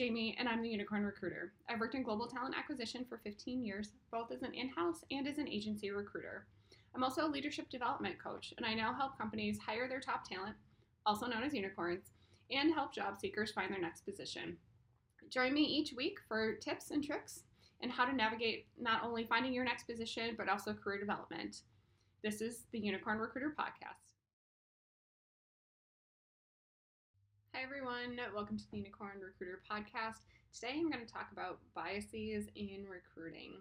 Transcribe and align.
Jamie, 0.00 0.34
and 0.38 0.48
I'm 0.48 0.62
the 0.62 0.68
Unicorn 0.70 1.04
Recruiter. 1.04 1.52
I've 1.68 1.78
worked 1.78 1.94
in 1.94 2.02
global 2.02 2.26
talent 2.26 2.54
acquisition 2.58 3.04
for 3.06 3.18
15 3.18 3.62
years, 3.62 3.90
both 4.10 4.32
as 4.32 4.40
an 4.40 4.54
in 4.54 4.70
house 4.70 5.04
and 5.10 5.28
as 5.28 5.36
an 5.36 5.46
agency 5.46 5.90
recruiter. 5.90 6.46
I'm 6.94 7.04
also 7.04 7.26
a 7.26 7.28
leadership 7.28 7.68
development 7.68 8.16
coach, 8.18 8.54
and 8.56 8.64
I 8.64 8.72
now 8.72 8.94
help 8.94 9.18
companies 9.18 9.58
hire 9.58 9.90
their 9.90 10.00
top 10.00 10.26
talent, 10.26 10.56
also 11.04 11.26
known 11.26 11.42
as 11.42 11.52
unicorns, 11.52 12.12
and 12.50 12.72
help 12.72 12.94
job 12.94 13.20
seekers 13.20 13.52
find 13.52 13.70
their 13.70 13.78
next 13.78 14.06
position. 14.06 14.56
Join 15.28 15.52
me 15.52 15.64
each 15.64 15.92
week 15.92 16.16
for 16.26 16.54
tips 16.54 16.92
and 16.92 17.04
tricks 17.04 17.42
and 17.82 17.92
how 17.92 18.06
to 18.06 18.16
navigate 18.16 18.68
not 18.80 19.04
only 19.04 19.24
finding 19.24 19.52
your 19.52 19.66
next 19.66 19.86
position, 19.86 20.34
but 20.34 20.48
also 20.48 20.72
career 20.72 20.98
development. 20.98 21.60
This 22.24 22.40
is 22.40 22.62
the 22.72 22.80
Unicorn 22.80 23.18
Recruiter 23.18 23.54
Podcast. 23.54 24.09
Hi, 27.60 27.64
everyone. 27.66 28.18
Welcome 28.34 28.56
to 28.56 28.64
the 28.70 28.78
Unicorn 28.78 29.20
Recruiter 29.22 29.60
Podcast. 29.70 30.24
Today 30.54 30.76
I'm 30.76 30.90
going 30.90 31.04
to 31.04 31.12
talk 31.12 31.28
about 31.30 31.58
biases 31.74 32.46
in 32.54 32.86
recruiting. 32.88 33.56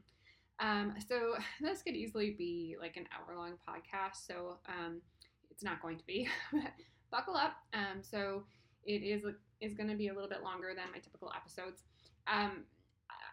Um, 0.61 0.95
so, 1.05 1.35
this 1.61 1.81
could 1.81 1.95
easily 1.95 2.31
be 2.31 2.77
like 2.79 2.95
an 2.95 3.07
hour 3.11 3.35
long 3.35 3.55
podcast, 3.67 4.25
so 4.25 4.59
um, 4.69 5.01
it's 5.51 5.63
not 5.63 5.81
going 5.81 5.97
to 5.97 6.05
be. 6.05 6.29
Buckle 7.11 7.35
up. 7.35 7.55
Um, 7.73 8.01
so, 8.01 8.43
it 8.85 9.03
is 9.03 9.23
is 9.59 9.73
going 9.73 9.89
to 9.89 9.97
be 9.97 10.07
a 10.07 10.13
little 10.13 10.29
bit 10.29 10.43
longer 10.43 10.69
than 10.73 10.85
my 10.93 10.99
typical 10.99 11.33
episodes. 11.35 11.83
Um, 12.25 12.63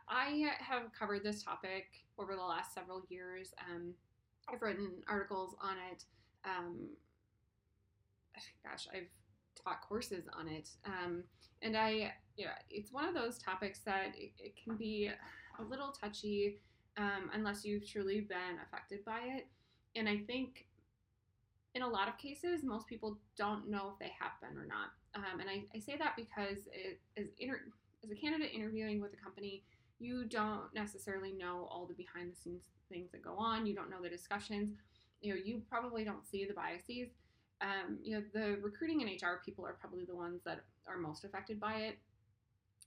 I 0.08 0.46
have 0.58 0.92
covered 0.98 1.22
this 1.22 1.44
topic 1.44 1.86
over 2.18 2.34
the 2.34 2.42
last 2.42 2.74
several 2.74 3.02
years. 3.08 3.54
Um, 3.70 3.94
I've 4.52 4.62
written 4.62 4.94
articles 5.08 5.54
on 5.62 5.76
it. 5.92 6.02
Um, 6.44 6.88
gosh, 8.64 8.88
I've 8.92 9.06
taught 9.62 9.82
courses 9.82 10.24
on 10.38 10.48
it. 10.48 10.68
Um, 10.84 11.24
and 11.62 11.76
I, 11.76 12.12
yeah, 12.36 12.50
it's 12.70 12.92
one 12.92 13.06
of 13.06 13.14
those 13.14 13.38
topics 13.38 13.80
that 13.86 14.12
it, 14.16 14.32
it 14.38 14.54
can 14.62 14.76
be 14.76 15.10
a 15.58 15.62
little 15.62 15.90
touchy 15.92 16.58
um, 16.96 17.30
unless 17.34 17.64
you've 17.64 17.88
truly 17.88 18.20
been 18.20 18.58
affected 18.66 19.04
by 19.04 19.20
it. 19.24 19.46
And 19.94 20.08
I 20.08 20.18
think 20.18 20.66
in 21.74 21.82
a 21.82 21.88
lot 21.88 22.08
of 22.08 22.16
cases, 22.18 22.62
most 22.62 22.86
people 22.86 23.18
don't 23.36 23.68
know 23.68 23.92
if 23.92 23.98
they 23.98 24.12
have 24.18 24.32
been 24.40 24.58
or 24.58 24.66
not. 24.66 24.92
Um, 25.14 25.40
and 25.40 25.48
I, 25.48 25.64
I, 25.74 25.78
say 25.78 25.96
that 25.98 26.14
because 26.16 26.68
it, 26.72 27.00
as, 27.16 27.26
inter- 27.38 27.62
as 28.04 28.10
a 28.10 28.14
candidate 28.14 28.52
interviewing 28.54 29.00
with 29.00 29.12
a 29.12 29.16
company, 29.16 29.62
you 29.98 30.24
don't 30.24 30.74
necessarily 30.74 31.32
know 31.32 31.68
all 31.70 31.86
the 31.86 31.94
behind 31.94 32.32
the 32.32 32.36
scenes 32.36 32.64
things 32.88 33.10
that 33.12 33.22
go 33.22 33.34
on. 33.36 33.66
You 33.66 33.74
don't 33.74 33.90
know 33.90 34.02
the 34.02 34.08
discussions. 34.08 34.76
You 35.20 35.34
know, 35.34 35.40
you 35.42 35.62
probably 35.68 36.04
don't 36.04 36.26
see 36.26 36.44
the 36.44 36.54
biases 36.54 37.08
um, 37.60 37.98
you 38.02 38.16
know, 38.16 38.22
the 38.34 38.58
recruiting 38.60 39.02
and 39.02 39.10
HR 39.10 39.40
people 39.44 39.64
are 39.64 39.74
probably 39.74 40.04
the 40.04 40.14
ones 40.14 40.42
that 40.44 40.60
are 40.86 40.98
most 40.98 41.24
affected 41.24 41.58
by 41.58 41.76
it. 41.76 41.98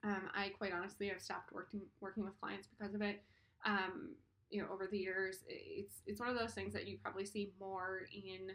Um, 0.03 0.29
I 0.33 0.49
quite 0.49 0.71
honestly 0.73 1.09
have 1.09 1.21
stopped 1.21 1.51
working 1.51 1.81
working 1.99 2.23
with 2.23 2.39
clients 2.39 2.67
because 2.67 2.93
of 2.93 3.01
it. 3.01 3.21
Um, 3.65 4.11
you 4.49 4.61
know, 4.61 4.67
over 4.71 4.87
the 4.87 4.97
years, 4.97 5.43
it's 5.47 6.01
it's 6.05 6.19
one 6.19 6.29
of 6.29 6.37
those 6.37 6.53
things 6.53 6.73
that 6.73 6.87
you 6.87 6.97
probably 7.01 7.25
see 7.25 7.51
more 7.59 8.03
in 8.13 8.51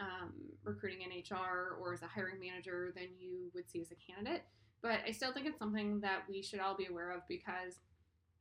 um, 0.00 0.32
recruiting 0.64 1.02
in 1.02 1.10
HR 1.10 1.76
or 1.80 1.94
as 1.94 2.02
a 2.02 2.06
hiring 2.06 2.40
manager 2.40 2.92
than 2.96 3.08
you 3.18 3.50
would 3.54 3.70
see 3.70 3.80
as 3.80 3.92
a 3.92 3.94
candidate. 3.94 4.42
But 4.82 5.00
I 5.06 5.12
still 5.12 5.32
think 5.32 5.46
it's 5.46 5.58
something 5.58 6.00
that 6.00 6.22
we 6.28 6.42
should 6.42 6.58
all 6.58 6.74
be 6.74 6.86
aware 6.86 7.12
of 7.12 7.22
because 7.28 7.74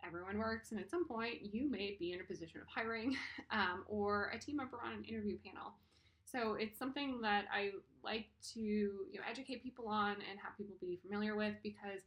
everyone 0.04 0.40
works, 0.40 0.72
and 0.72 0.80
at 0.80 0.90
some 0.90 1.08
point, 1.08 1.54
you 1.54 1.70
may 1.70 1.96
be 2.00 2.14
in 2.14 2.22
a 2.22 2.24
position 2.24 2.62
of 2.62 2.68
hiring 2.68 3.16
um, 3.52 3.84
or 3.88 4.32
a 4.34 4.40
team 4.40 4.58
member 4.58 4.80
on 4.84 4.94
an 4.94 5.04
interview 5.04 5.38
panel. 5.46 5.74
So 6.32 6.54
it's 6.54 6.78
something 6.78 7.20
that 7.22 7.46
I 7.54 7.72
like 8.04 8.28
to 8.54 8.60
you 8.60 9.16
know 9.16 9.22
educate 9.30 9.64
people 9.64 9.88
on 9.88 10.14
and 10.14 10.40
have 10.42 10.58
people 10.58 10.76
be 10.80 11.00
familiar 11.06 11.36
with 11.36 11.56
because 11.62 12.02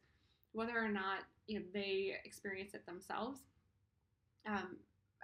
whether 0.52 0.78
or 0.78 0.88
not 0.88 1.20
you 1.46 1.58
know 1.58 1.66
they 1.72 2.16
experience 2.24 2.74
it 2.74 2.86
themselves, 2.86 3.40
um, 4.46 4.76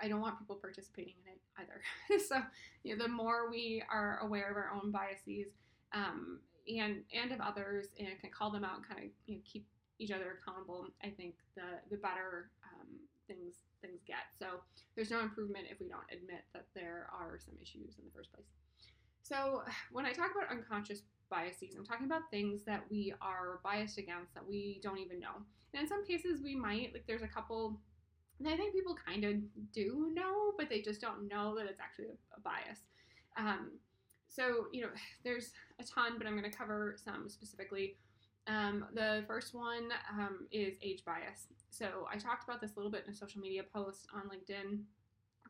I 0.03 0.09
don't 0.09 0.21
want 0.21 0.39
people 0.39 0.57
participating 0.57 1.15
in 1.25 1.33
it 1.33 1.41
either. 1.59 2.21
so 2.29 2.43
you 2.85 2.97
know 2.97 3.05
the 3.05 3.11
more 3.11 3.51
we 3.51 3.83
are 3.91 4.19
aware 4.23 4.51
of 4.51 4.57
our 4.57 4.71
own 4.75 4.91
biases 4.91 5.49
um, 5.95 6.41
and 6.69 7.03
and 7.15 7.33
of 7.33 7.41
others 7.41 7.87
and 7.99 8.09
can 8.21 8.31
call 8.31 8.51
them 8.51 8.65
out 8.65 8.77
and 8.77 8.87
kind 8.89 9.01
of 9.01 9.11
you 9.27 9.37
know 9.37 9.43
keep 9.45 9.67
each 9.99 10.11
other 10.11 10.39
accountable, 10.41 10.87
I 11.03 11.11
think 11.11 11.35
the 11.55 11.81
the 11.91 11.97
better 11.97 12.51
um, 12.65 12.89
things 13.27 13.55
things 13.81 14.01
get. 14.07 14.33
So 14.39 14.61
there's 14.95 15.11
no 15.11 15.21
improvement 15.21 15.67
if 15.71 15.81
we 15.81 15.89
don't 15.89 16.09
admit 16.13 16.45
that 16.53 16.67
there 16.75 17.09
are 17.13 17.39
some 17.39 17.55
issues 17.63 17.97
in 17.99 18.05
the 18.05 18.13
first 18.15 18.33
place. 18.33 18.47
So, 19.31 19.63
when 19.93 20.05
I 20.05 20.13
talk 20.13 20.33
about 20.37 20.51
unconscious 20.51 21.03
biases, 21.31 21.77
I'm 21.77 21.85
talking 21.85 22.07
about 22.07 22.31
things 22.31 22.65
that 22.65 22.83
we 22.91 23.15
are 23.23 23.61
biased 23.63 23.99
against 23.99 24.35
that 24.35 24.47
we 24.47 24.81
don't 24.83 24.99
even 24.99 25.21
know. 25.21 25.43
And 25.73 25.83
in 25.83 25.89
some 25.89 26.05
cases, 26.05 26.43
we 26.43 26.57
might, 26.57 26.93
like, 26.93 27.05
there's 27.07 27.23
a 27.23 27.29
couple 27.29 27.81
that 28.41 28.55
I 28.55 28.57
think 28.57 28.75
people 28.75 28.97
kind 29.07 29.25
of 29.25 29.37
do 29.73 30.11
know, 30.15 30.53
but 30.59 30.69
they 30.69 30.81
just 30.81 31.01
don't 31.01 31.29
know 31.29 31.55
that 31.57 31.67
it's 31.67 31.81
actually 31.81 32.07
a, 32.07 32.37
a 32.37 32.41
bias. 32.41 32.81
Um, 33.37 33.73
so, 34.29 34.67
you 34.73 34.83
know, 34.83 34.89
there's 35.25 35.53
a 35.79 35.85
ton, 35.85 36.19
but 36.19 36.27
I'm 36.27 36.37
going 36.37 36.51
to 36.51 36.57
cover 36.57 36.97
some 37.03 37.29
specifically. 37.29 37.97
Um, 38.47 38.87
the 38.95 39.23
first 39.29 39.55
one 39.55 39.91
um, 40.11 40.49
is 40.51 40.75
age 40.83 41.05
bias. 41.05 41.47
So, 41.71 42.09
I 42.13 42.17
talked 42.17 42.43
about 42.43 42.61
this 42.61 42.73
a 42.73 42.77
little 42.77 42.91
bit 42.91 43.05
in 43.07 43.13
a 43.13 43.17
social 43.17 43.41
media 43.41 43.63
post 43.73 44.09
on 44.13 44.23
LinkedIn 44.23 44.81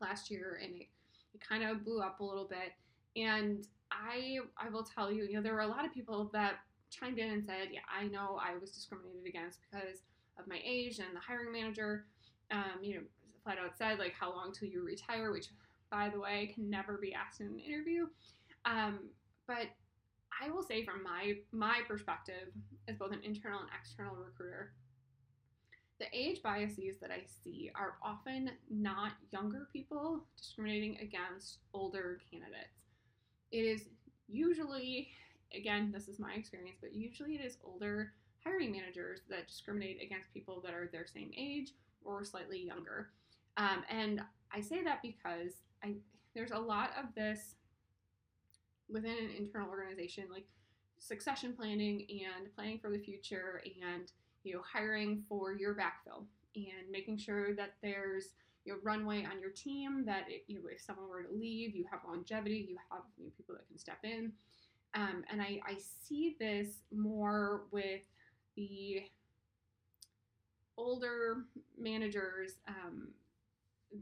last 0.03 0.31
year, 0.31 0.61
and 0.63 0.75
it, 0.75 0.89
it 1.33 1.41
kind 1.41 1.63
of 1.63 1.85
blew 1.85 2.01
up 2.01 2.21
a 2.21 2.25
little 2.25 2.47
bit. 2.47 2.73
And 3.17 3.67
I 3.91 4.39
I 4.57 4.69
will 4.71 4.85
tell 4.85 5.11
you, 5.11 5.25
you 5.25 5.35
know, 5.35 5.43
there 5.43 5.55
were 5.55 5.61
a 5.61 5.69
lot 5.69 5.85
of 5.85 5.93
people 5.93 6.31
that 6.33 6.55
chimed 6.91 7.19
in 7.19 7.31
and 7.31 7.45
said, 7.45 7.69
yeah, 7.73 7.81
I 7.89 8.07
know 8.07 8.39
I 8.41 8.59
was 8.59 8.71
discriminated 8.71 9.27
against 9.27 9.61
because 9.71 10.03
of 10.39 10.47
my 10.49 10.61
age 10.65 10.99
and 10.99 11.15
the 11.15 11.21
hiring 11.21 11.53
manager, 11.53 12.07
um, 12.51 12.83
you 12.83 12.95
know, 12.95 13.01
flat 13.45 13.59
out 13.59 13.77
said 13.77 13.99
like, 13.99 14.15
how 14.19 14.35
long 14.35 14.53
till 14.53 14.69
you 14.69 14.85
retire, 14.85 15.33
which 15.33 15.49
by 15.91 16.09
the 16.09 16.21
way 16.21 16.53
can 16.55 16.69
never 16.71 16.99
be 16.99 17.15
asked 17.15 17.41
in 17.41 17.47
an 17.47 17.59
interview. 17.59 18.07
Um, 18.65 19.01
but 19.47 19.67
I 20.41 20.51
will 20.51 20.63
say 20.63 20.85
from 20.85 21.03
my 21.03 21.35
my 21.53 21.81
perspective 21.89 22.49
as 22.89 22.97
both 22.97 23.13
an 23.13 23.21
internal 23.25 23.61
and 23.61 23.69
external 23.79 24.15
recruiter, 24.15 24.73
the 25.99 26.07
age 26.13 26.43
biases 26.43 26.97
that 27.01 27.11
I 27.11 27.25
see 27.45 27.71
are 27.75 27.95
often 28.03 28.51
not 28.71 29.13
younger 29.33 29.69
people 29.73 30.25
discriminating 30.37 30.97
against 30.99 31.59
older 31.75 32.21
candidates 32.31 32.81
it 33.53 33.65
is 33.65 33.83
usually, 34.29 35.09
again, 35.55 35.91
this 35.93 36.09
is 36.09 36.19
my 36.19 36.33
experience, 36.35 36.79
but 36.81 36.95
usually 36.95 37.35
it 37.35 37.45
is 37.45 37.59
older 37.65 38.13
hiring 38.45 38.73
managers 38.73 39.21
that 39.29 39.49
discriminate 39.49 40.01
against 40.03 40.33
people 40.33 40.61
that 40.65 40.73
are 40.73 40.89
their 40.93 41.07
same 41.07 41.31
age 41.37 41.73
or 42.05 42.25
slightly 42.25 42.65
younger. 42.65 43.11
Um, 43.57 43.83
and 43.91 44.23
I 44.53 44.61
say 44.61 44.83
that 44.83 45.03
because 45.03 45.63
I 45.85 45.97
there's 46.35 46.53
a 46.53 46.59
lot 46.59 46.91
of 46.99 47.15
this 47.15 47.57
within 48.89 49.17
an 49.19 49.31
internal 49.37 49.69
organization, 49.69 50.25
like 50.33 50.47
succession 50.99 51.53
planning 51.53 52.07
and 52.09 52.55
planning 52.55 52.79
for 52.79 52.91
the 52.91 52.99
future, 52.99 53.63
and 53.65 54.11
you 54.45 54.55
know 54.55 54.63
hiring 54.73 55.25
for 55.29 55.53
your 55.53 55.75
backfill 55.75 56.25
and 56.57 56.91
making 56.91 57.19
sure 57.19 57.55
that 57.55 57.75
there's 57.83 58.31
you 58.65 58.73
know, 58.73 58.79
runway 58.83 59.25
on 59.25 59.41
your 59.41 59.51
team 59.51 60.05
that 60.07 60.25
you 60.47 60.57
know, 60.57 60.69
if 60.71 60.81
someone 60.81 61.09
were 61.09 61.23
to 61.23 61.33
leave, 61.33 61.75
you 61.75 61.85
have 61.91 62.01
longevity, 62.07 62.67
you 62.69 62.77
have 62.91 63.03
you 63.19 63.31
people 63.37 63.55
that 63.55 63.67
can 63.69 63.79
step 63.79 63.99
in. 64.05 64.33
Um, 64.95 65.25
and 65.31 65.41
I, 65.41 65.61
I 65.67 65.77
see 66.07 66.37
this 66.39 66.83
more 66.93 67.63
with 67.71 68.01
the 68.57 69.05
older 70.77 71.45
managers 71.79 72.55
um, 72.69 73.09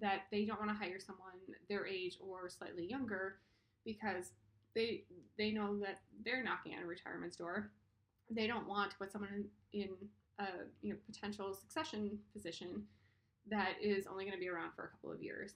that 0.01 0.23
they 0.31 0.45
don't 0.45 0.59
want 0.61 0.71
to 0.71 0.77
hire 0.77 1.01
someone 1.01 1.33
their 1.69 1.87
age 1.87 2.19
or 2.21 2.49
slightly 2.49 2.87
younger 2.87 3.37
because 3.85 4.33
they 4.75 5.05
they 5.37 5.51
know 5.51 5.79
that 5.81 6.01
they're 6.25 6.43
knocking 6.43 6.75
on 6.75 6.83
a 6.83 6.87
retirement 6.87 7.37
door. 7.37 7.71
They 8.31 8.47
don't 8.47 8.69
want 8.69 8.91
to 8.91 8.97
put 8.97 9.13
someone 9.13 9.47
in, 9.73 9.81
in 9.81 9.89
a 10.39 10.47
you 10.83 10.93
know 10.93 10.99
potential 11.07 11.55
succession 11.55 12.19
position 12.33 12.85
that 13.51 13.75
is 13.83 14.07
only 14.07 14.25
going 14.25 14.37
to 14.37 14.41
be 14.41 14.49
around 14.49 14.73
for 14.75 14.85
a 14.85 14.89
couple 14.89 15.13
of 15.13 15.23
years. 15.23 15.55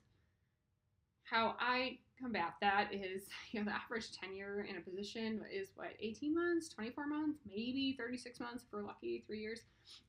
How 1.25 1.55
I 1.61 1.99
combat 2.21 2.55
that 2.61 2.89
is, 2.93 3.23
you 3.51 3.61
know, 3.61 3.71
the 3.71 3.77
average 3.77 4.13
tenure 4.13 4.67
in 4.69 4.77
a 4.77 4.81
position 4.81 5.43
is 5.53 5.69
what 5.75 5.91
18 6.01 6.35
months, 6.35 6.69
24 6.69 7.07
months, 7.07 7.39
maybe 7.49 7.97
36 7.99 8.41
months 8.41 8.65
if 8.65 8.73
we're 8.73 8.85
lucky, 8.85 9.25
three 9.27 9.41
years. 9.41 9.61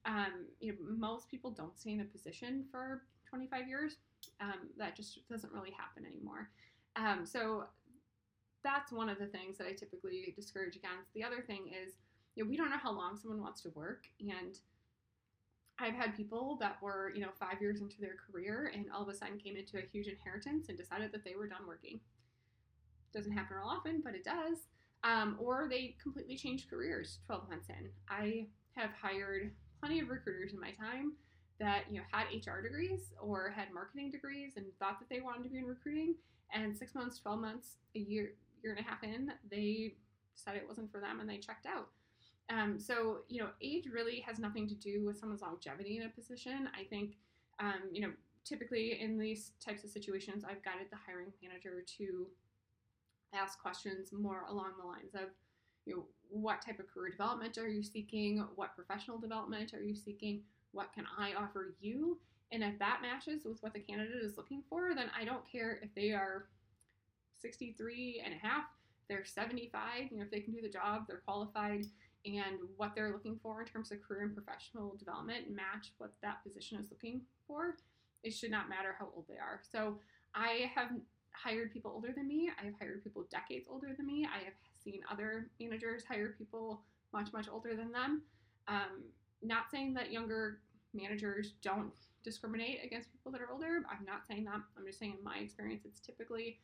Um, 0.05 0.45
you 0.59 0.73
know, 0.73 0.77
most 0.81 1.29
people 1.29 1.51
don't 1.51 1.77
stay 1.77 1.91
in 1.91 2.01
a 2.01 2.05
position 2.05 2.65
for 2.71 3.03
25 3.29 3.67
years. 3.67 3.97
Um, 4.39 4.69
that 4.77 4.95
just 4.95 5.27
doesn't 5.29 5.51
really 5.51 5.71
happen 5.71 6.05
anymore. 6.05 6.49
Um, 6.95 7.25
so 7.25 7.65
that's 8.63 8.91
one 8.91 9.09
of 9.09 9.19
the 9.19 9.25
things 9.25 9.57
that 9.57 9.67
I 9.67 9.73
typically 9.73 10.33
discourage 10.35 10.75
against. 10.75 11.13
The 11.13 11.23
other 11.23 11.41
thing 11.41 11.67
is, 11.67 11.95
you 12.35 12.43
know, 12.43 12.49
we 12.49 12.57
don't 12.57 12.69
know 12.69 12.77
how 12.81 12.91
long 12.91 13.17
someone 13.17 13.41
wants 13.41 13.61
to 13.61 13.69
work, 13.69 14.05
and 14.19 14.57
I've 15.79 15.95
had 15.95 16.15
people 16.15 16.57
that 16.61 16.77
were, 16.81 17.11
you 17.15 17.21
know, 17.21 17.29
five 17.39 17.61
years 17.61 17.81
into 17.81 17.99
their 17.99 18.15
career 18.29 18.71
and 18.73 18.85
all 18.93 19.01
of 19.01 19.09
a 19.09 19.13
sudden 19.13 19.37
came 19.37 19.57
into 19.57 19.77
a 19.77 19.81
huge 19.91 20.07
inheritance 20.07 20.69
and 20.69 20.77
decided 20.77 21.11
that 21.11 21.25
they 21.25 21.35
were 21.35 21.47
done 21.47 21.67
working. 21.67 21.99
Doesn't 23.13 23.31
happen 23.31 23.57
often, 23.63 24.01
but 24.03 24.15
it 24.15 24.23
does. 24.23 24.67
Um, 25.03 25.37
or 25.39 25.67
they 25.69 25.95
completely 26.01 26.37
changed 26.37 26.69
careers 26.69 27.19
12 27.25 27.49
months 27.49 27.69
in. 27.69 27.89
I 28.09 28.47
have 28.75 28.91
hired 28.99 29.51
plenty 29.79 29.99
of 29.99 30.09
recruiters 30.09 30.53
in 30.53 30.59
my 30.59 30.71
time 30.71 31.13
that 31.59 31.83
you 31.89 31.99
know 31.99 32.05
had 32.11 32.25
HR 32.33 32.61
degrees 32.61 33.13
or 33.21 33.49
had 33.49 33.73
marketing 33.73 34.11
degrees 34.11 34.53
and 34.55 34.65
thought 34.79 34.99
that 34.99 35.09
they 35.09 35.21
wanted 35.21 35.43
to 35.43 35.49
be 35.49 35.59
in 35.59 35.65
recruiting, 35.65 36.15
and 36.53 36.77
six 36.77 36.95
months, 36.95 37.19
twelve 37.19 37.39
months, 37.39 37.77
a 37.95 37.99
year, 37.99 38.33
year 38.63 38.73
and 38.75 38.85
a 38.85 38.89
half 38.89 39.03
in, 39.03 39.31
they 39.49 39.93
decided 40.35 40.61
it 40.61 40.67
wasn't 40.67 40.91
for 40.91 40.99
them 40.99 41.19
and 41.19 41.29
they 41.29 41.37
checked 41.37 41.65
out. 41.65 41.89
Um, 42.49 42.79
so 42.79 43.19
you 43.29 43.41
know, 43.41 43.49
age 43.61 43.85
really 43.91 44.19
has 44.27 44.39
nothing 44.39 44.67
to 44.67 44.75
do 44.75 45.05
with 45.05 45.17
someone's 45.17 45.41
longevity 45.41 45.97
in 45.97 46.03
a 46.03 46.09
position. 46.09 46.69
I 46.77 46.83
think 46.83 47.15
um, 47.59 47.83
you 47.91 48.01
know 48.01 48.11
typically 48.45 48.99
in 48.99 49.17
these 49.17 49.51
types 49.63 49.83
of 49.83 49.89
situations, 49.89 50.43
I've 50.43 50.63
guided 50.63 50.87
the 50.91 50.97
hiring 51.05 51.31
manager 51.41 51.83
to 51.97 52.27
ask 53.33 53.59
questions 53.61 54.11
more 54.11 54.45
along 54.49 54.73
the 54.79 54.85
lines 54.85 55.15
of 55.15 55.29
you 55.85 55.95
know, 55.95 56.03
what 56.29 56.61
type 56.61 56.79
of 56.79 56.87
career 56.87 57.11
development 57.11 57.57
are 57.57 57.67
you 57.67 57.83
seeking? 57.83 58.45
What 58.55 58.75
professional 58.75 59.17
development 59.17 59.73
are 59.73 59.81
you 59.81 59.95
seeking? 59.95 60.41
What 60.71 60.93
can 60.93 61.05
I 61.17 61.33
offer 61.33 61.75
you? 61.79 62.19
And 62.51 62.63
if 62.63 62.77
that 62.79 63.01
matches 63.01 63.45
with 63.45 63.61
what 63.61 63.73
the 63.73 63.79
candidate 63.79 64.23
is 64.23 64.37
looking 64.37 64.63
for, 64.69 64.93
then 64.95 65.09
I 65.17 65.25
don't 65.25 65.49
care 65.49 65.79
if 65.81 65.93
they 65.95 66.11
are 66.11 66.47
63 67.39 68.21
and 68.23 68.33
a 68.33 68.37
half, 68.37 68.65
they're 69.09 69.25
75, 69.25 69.81
you 70.11 70.17
know, 70.17 70.23
if 70.23 70.31
they 70.31 70.39
can 70.39 70.53
do 70.53 70.61
the 70.61 70.69
job, 70.69 71.05
they're 71.07 71.23
qualified, 71.25 71.85
and 72.25 72.57
what 72.77 72.93
they're 72.95 73.11
looking 73.11 73.39
for 73.41 73.61
in 73.61 73.67
terms 73.67 73.91
of 73.91 74.01
career 74.01 74.23
and 74.23 74.33
professional 74.33 74.95
development 74.97 75.51
match 75.53 75.91
what 75.97 76.13
that 76.21 76.43
position 76.43 76.79
is 76.79 76.89
looking 76.89 77.21
for. 77.47 77.75
It 78.23 78.33
should 78.33 78.51
not 78.51 78.69
matter 78.69 78.95
how 78.97 79.09
old 79.13 79.25
they 79.27 79.35
are. 79.35 79.59
So 79.69 79.99
I 80.33 80.71
have 80.73 80.89
hired 81.31 81.73
people 81.73 81.91
older 81.91 82.13
than 82.15 82.27
me. 82.27 82.49
I 82.61 82.65
have 82.65 82.75
hired 82.79 83.03
people 83.03 83.25
decades 83.29 83.67
older 83.69 83.93
than 83.95 84.05
me. 84.05 84.25
I 84.25 84.43
have 84.45 84.53
seen 84.83 85.01
other 85.11 85.49
managers 85.59 86.03
hire 86.05 86.35
people 86.37 86.81
much, 87.11 87.33
much 87.33 87.47
older 87.51 87.75
than 87.75 87.91
them. 87.91 88.21
Um, 88.67 89.03
not 89.41 89.69
saying 89.69 89.93
that 89.95 90.11
younger 90.11 90.59
managers 90.93 91.53
don't 91.61 91.91
discriminate 92.23 92.79
against 92.83 93.11
people 93.11 93.31
that 93.33 93.41
are 93.41 93.51
older. 93.51 93.83
I'm 93.89 94.05
not 94.05 94.21
saying 94.29 94.45
that. 94.45 94.61
I'm 94.77 94.85
just 94.85 94.99
saying, 94.99 95.15
in 95.17 95.23
my 95.23 95.37
experience, 95.37 95.83
it's 95.85 95.99
typically 95.99 96.59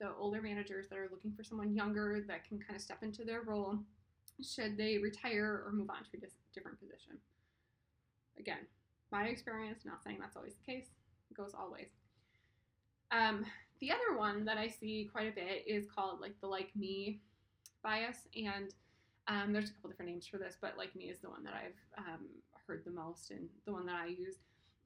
the 0.00 0.10
older 0.18 0.42
managers 0.42 0.88
that 0.88 0.98
are 0.98 1.08
looking 1.10 1.32
for 1.32 1.44
someone 1.44 1.72
younger 1.72 2.24
that 2.26 2.46
can 2.48 2.58
kind 2.58 2.74
of 2.74 2.82
step 2.82 3.02
into 3.02 3.24
their 3.24 3.42
role 3.42 3.78
should 4.42 4.76
they 4.76 4.98
retire 4.98 5.62
or 5.66 5.72
move 5.72 5.90
on 5.90 5.98
to 5.98 6.16
a 6.16 6.20
different 6.54 6.78
position. 6.80 7.18
Again, 8.38 8.66
my 9.12 9.26
experience, 9.26 9.84
not 9.84 10.02
saying 10.02 10.18
that's 10.20 10.36
always 10.36 10.54
the 10.54 10.72
case, 10.72 10.88
it 11.30 11.36
goes 11.36 11.52
all 11.56 11.70
ways. 11.72 11.90
Um, 13.12 13.44
the 13.80 13.90
other 13.90 14.18
one 14.18 14.44
that 14.44 14.58
I 14.58 14.68
see 14.68 15.08
quite 15.12 15.28
a 15.28 15.34
bit 15.34 15.64
is 15.66 15.86
called 15.86 16.20
like 16.20 16.34
the 16.40 16.46
like 16.46 16.70
me 16.74 17.20
bias, 17.82 18.26
and 18.34 18.74
um, 19.28 19.52
there's 19.52 19.70
a 19.70 19.72
couple 19.72 19.90
different 19.90 20.10
names 20.10 20.26
for 20.26 20.38
this, 20.38 20.56
but 20.60 20.76
like 20.76 20.94
me 20.96 21.04
is 21.04 21.18
the 21.20 21.30
one 21.30 21.44
that 21.44 21.54
I've 21.54 22.04
um, 22.06 22.26
heard 22.66 22.82
the 22.84 22.90
most 22.90 23.30
and 23.30 23.48
the 23.66 23.72
one 23.72 23.86
that 23.86 23.96
I 23.96 24.06
use. 24.06 24.36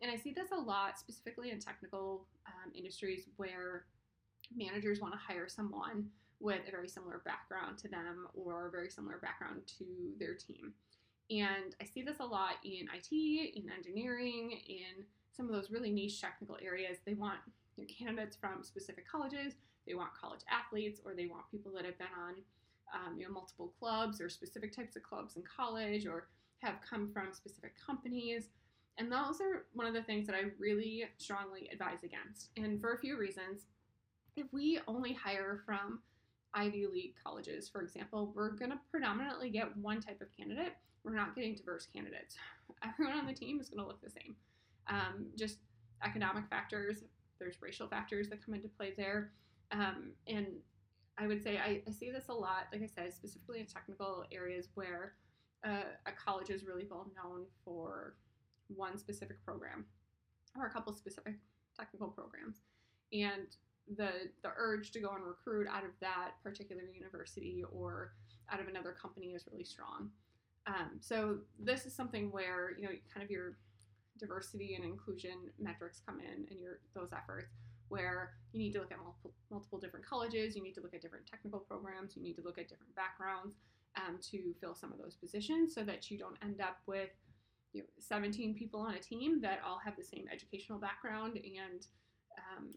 And 0.00 0.10
I 0.10 0.16
see 0.16 0.32
this 0.32 0.50
a 0.52 0.60
lot, 0.60 0.98
specifically 0.98 1.50
in 1.50 1.58
technical 1.58 2.26
um, 2.46 2.72
industries 2.74 3.24
where 3.36 3.86
managers 4.54 5.00
want 5.00 5.12
to 5.14 5.18
hire 5.18 5.48
someone 5.48 6.06
with 6.40 6.60
a 6.68 6.70
very 6.70 6.88
similar 6.88 7.22
background 7.24 7.78
to 7.78 7.88
them 7.88 8.28
or 8.34 8.68
a 8.68 8.70
very 8.70 8.90
similar 8.90 9.18
background 9.18 9.62
to 9.78 9.84
their 10.18 10.34
team. 10.34 10.72
And 11.30 11.74
I 11.80 11.84
see 11.84 12.02
this 12.02 12.20
a 12.20 12.24
lot 12.24 12.54
in 12.64 12.88
IT, 12.94 13.12
in 13.12 13.70
engineering, 13.70 14.60
in 14.66 15.04
some 15.36 15.46
of 15.46 15.52
those 15.52 15.70
really 15.70 15.90
niche 15.90 16.20
technical 16.20 16.56
areas. 16.62 16.98
They 17.04 17.14
want 17.14 17.38
you 17.76 17.84
know, 17.84 17.88
candidates 17.96 18.36
from 18.36 18.62
specific 18.62 19.06
colleges, 19.10 19.54
they 19.86 19.94
want 19.94 20.10
college 20.18 20.40
athletes, 20.50 21.00
or 21.04 21.14
they 21.14 21.26
want 21.26 21.50
people 21.50 21.72
that 21.74 21.84
have 21.84 21.98
been 21.98 22.08
on 22.18 22.34
um, 22.94 23.18
you 23.18 23.26
know, 23.26 23.32
multiple 23.32 23.72
clubs 23.78 24.20
or 24.20 24.28
specific 24.28 24.74
types 24.74 24.96
of 24.96 25.02
clubs 25.02 25.36
in 25.36 25.42
college 25.42 26.06
or 26.06 26.28
have 26.60 26.76
come 26.88 27.10
from 27.12 27.32
specific 27.32 27.72
companies. 27.84 28.48
And 28.96 29.12
those 29.12 29.40
are 29.40 29.66
one 29.74 29.86
of 29.86 29.94
the 29.94 30.02
things 30.02 30.26
that 30.26 30.34
I 30.34 30.50
really 30.58 31.04
strongly 31.18 31.68
advise 31.72 32.02
against. 32.02 32.50
And 32.56 32.80
for 32.80 32.94
a 32.94 32.98
few 32.98 33.18
reasons. 33.18 33.66
If 34.36 34.46
we 34.52 34.78
only 34.86 35.12
hire 35.12 35.62
from 35.66 35.98
Ivy 36.54 36.86
League 36.86 37.14
colleges, 37.22 37.68
for 37.68 37.82
example, 37.82 38.32
we're 38.34 38.50
going 38.50 38.70
to 38.70 38.78
predominantly 38.90 39.50
get 39.50 39.76
one 39.76 40.00
type 40.00 40.20
of 40.20 40.28
candidate. 40.36 40.74
We're 41.04 41.14
not 41.14 41.34
getting 41.34 41.54
diverse 41.54 41.86
candidates. 41.92 42.36
Everyone 42.84 43.16
on 43.16 43.26
the 43.26 43.32
team 43.32 43.60
is 43.60 43.68
going 43.68 43.82
to 43.82 43.86
look 43.86 44.02
the 44.02 44.10
same. 44.10 44.34
Um, 44.88 45.26
just 45.36 45.58
economic 46.04 46.48
factors, 46.48 47.04
there's 47.38 47.60
racial 47.60 47.88
factors 47.88 48.28
that 48.30 48.44
come 48.44 48.54
into 48.54 48.68
play 48.68 48.94
there. 48.96 49.32
Um, 49.70 50.12
and 50.26 50.46
I 51.18 51.26
would 51.26 51.42
say 51.42 51.58
I, 51.58 51.82
I, 51.86 51.90
see 51.90 52.10
this 52.10 52.28
a 52.28 52.32
lot, 52.32 52.68
like 52.72 52.82
I 52.82 52.86
said, 52.86 53.12
specifically 53.12 53.60
in 53.60 53.66
technical 53.66 54.24
areas 54.32 54.68
where 54.74 55.14
uh, 55.66 55.82
a 56.06 56.12
college 56.12 56.48
is 56.48 56.64
really 56.64 56.86
well 56.88 57.10
known 57.16 57.44
for 57.64 58.14
one 58.68 58.96
specific 58.96 59.44
program 59.44 59.84
or 60.56 60.66
a 60.66 60.70
couple 60.70 60.92
specific 60.94 61.34
technical 61.78 62.08
programs. 62.08 62.62
And 63.12 63.48
the 63.96 64.10
the 64.42 64.50
urge 64.56 64.90
to 64.92 65.00
go 65.00 65.10
and 65.14 65.24
recruit 65.24 65.66
out 65.68 65.84
of 65.84 65.90
that 66.00 66.32
particular 66.42 66.82
university 66.82 67.64
or 67.72 68.12
out 68.50 68.60
of 68.60 68.68
another 68.68 68.92
company 68.92 69.28
is 69.28 69.44
really 69.50 69.64
strong. 69.64 70.10
Um, 70.66 70.98
so 71.00 71.38
this 71.58 71.86
is 71.86 71.94
something 71.94 72.30
where 72.30 72.72
you 72.76 72.84
know 72.84 72.90
kind 73.12 73.24
of 73.24 73.30
your 73.30 73.56
diversity 74.18 74.74
and 74.74 74.84
inclusion 74.84 75.50
metrics 75.58 76.02
come 76.04 76.20
in 76.20 76.46
and 76.50 76.60
your 76.60 76.80
those 76.94 77.12
efforts 77.12 77.54
where 77.88 78.32
you 78.52 78.58
need 78.58 78.72
to 78.72 78.80
look 78.80 78.92
at 78.92 78.98
multiple, 78.98 79.32
multiple 79.50 79.78
different 79.78 80.04
colleges, 80.04 80.54
you 80.54 80.62
need 80.62 80.74
to 80.74 80.80
look 80.80 80.92
at 80.92 81.00
different 81.00 81.26
technical 81.26 81.58
programs, 81.58 82.16
you 82.16 82.22
need 82.22 82.34
to 82.34 82.42
look 82.42 82.58
at 82.58 82.68
different 82.68 82.94
backgrounds 82.94 83.56
um, 83.96 84.18
to 84.30 84.54
fill 84.60 84.74
some 84.74 84.92
of 84.92 84.98
those 84.98 85.14
positions 85.14 85.74
so 85.74 85.82
that 85.82 86.10
you 86.10 86.18
don't 86.18 86.36
end 86.42 86.60
up 86.60 86.76
with 86.86 87.08
you 87.72 87.80
know, 87.80 87.86
17 87.98 88.54
people 88.54 88.80
on 88.80 88.94
a 88.94 88.98
team 88.98 89.40
that 89.40 89.60
all 89.66 89.78
have 89.82 89.96
the 89.96 90.04
same 90.04 90.26
educational 90.30 90.78
background 90.78 91.36
and 91.36 91.86
um, 92.38 92.68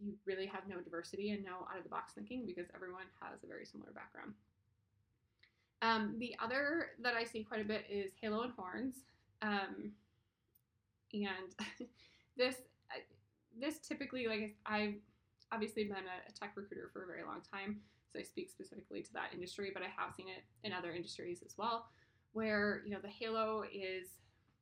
you 0.00 0.14
really 0.26 0.46
have 0.46 0.62
no 0.68 0.80
diversity 0.80 1.30
and 1.30 1.44
no 1.44 1.66
out 1.70 1.78
of 1.78 1.84
the 1.84 1.88
box 1.88 2.12
thinking 2.14 2.44
because 2.46 2.66
everyone 2.74 3.04
has 3.20 3.42
a 3.42 3.46
very 3.46 3.64
similar 3.64 3.92
background. 3.92 4.32
Um, 5.82 6.14
the 6.18 6.34
other 6.42 6.88
that 7.02 7.14
I 7.14 7.24
see 7.24 7.44
quite 7.44 7.60
a 7.60 7.64
bit 7.64 7.84
is 7.90 8.12
Halo 8.20 8.42
and 8.42 8.52
Horns. 8.56 8.96
Um, 9.42 9.92
and 11.12 11.54
this 12.36 12.56
this 13.58 13.78
typically, 13.78 14.26
like 14.26 14.56
I've 14.66 14.94
obviously 15.52 15.84
been 15.84 15.96
a, 15.96 16.32
tech 16.32 16.52
recruiter 16.56 16.90
for 16.92 17.04
a 17.04 17.06
very 17.06 17.22
long 17.22 17.40
time, 17.52 17.80
so 18.12 18.18
I 18.18 18.22
speak 18.22 18.50
specifically 18.50 19.02
to 19.02 19.12
that 19.12 19.30
industry, 19.32 19.70
but 19.72 19.82
I 19.82 19.86
have 19.86 20.14
seen 20.16 20.26
it 20.28 20.42
in 20.66 20.72
other 20.72 20.90
industries 20.90 21.42
as 21.44 21.56
well, 21.56 21.86
where 22.32 22.82
you 22.84 22.90
know 22.90 22.98
the 23.00 23.08
halo 23.08 23.64
is 23.72 24.08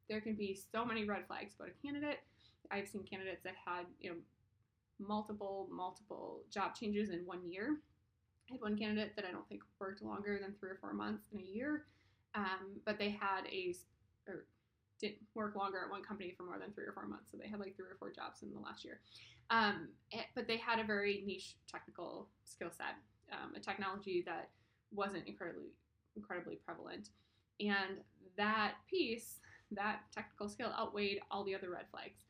there 0.09 0.21
can 0.21 0.35
be 0.35 0.59
so 0.73 0.85
many 0.85 1.05
red 1.05 1.27
flags 1.27 1.55
about 1.55 1.69
a 1.69 1.87
candidate. 1.87 2.19
I've 2.71 2.89
seen 2.89 3.03
candidates 3.05 3.43
that 3.45 3.55
had 3.65 3.87
you 4.01 4.11
know 4.11 4.17
multiple 5.06 5.68
multiple 5.71 6.42
job 6.50 6.75
changes 6.75 7.11
in 7.11 7.21
one 7.26 7.44
year. 7.49 7.78
I 8.49 8.54
had 8.54 8.61
one 8.61 8.76
candidate 8.76 9.14
that 9.16 9.25
I 9.25 9.30
don't 9.30 9.49
think 9.49 9.62
worked 9.78 10.02
longer 10.02 10.38
than 10.40 10.54
three 10.59 10.71
or 10.71 10.78
four 10.80 10.92
months 10.92 11.25
in 11.32 11.40
a 11.40 11.42
year, 11.42 11.87
um, 12.35 12.80
but 12.85 12.99
they 12.99 13.11
had 13.11 13.47
a 13.50 13.75
or 14.28 14.47
didn't 15.00 15.18
work 15.35 15.56
longer 15.56 15.82
at 15.85 15.90
one 15.90 16.02
company 16.02 16.32
for 16.37 16.44
more 16.44 16.59
than 16.59 16.73
three 16.73 16.85
or 16.85 16.92
four 16.92 17.06
months. 17.06 17.30
So 17.30 17.37
they 17.37 17.49
had 17.49 17.59
like 17.59 17.75
three 17.76 17.87
or 17.87 17.97
four 17.99 18.12
jobs 18.12 18.42
in 18.42 18.52
the 18.52 18.61
last 18.61 18.85
year. 18.85 19.00
Um, 19.50 19.88
it, 20.11 20.26
but 20.35 20.47
they 20.47 20.56
had 20.56 20.78
a 20.78 20.85
very 20.85 21.25
niche 21.26 21.56
technical 21.71 22.28
skill 22.44 22.71
set, 22.71 22.97
um, 23.32 23.54
a 23.56 23.61
technology 23.61 24.23
that 24.26 24.50
wasn't 24.92 25.26
incredibly 25.26 25.73
incredibly 26.14 26.56
prevalent, 26.56 27.09
and 27.61 27.99
that 28.37 28.75
piece, 28.88 29.40
that 29.71 30.00
technical 30.14 30.49
skill, 30.49 30.73
outweighed 30.78 31.21
all 31.30 31.44
the 31.44 31.54
other 31.54 31.71
red 31.71 31.87
flags. 31.90 32.21